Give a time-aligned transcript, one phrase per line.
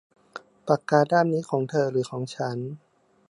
[0.67, 2.57] ปากกาด้ามนี้ของเธอหรือของฉัน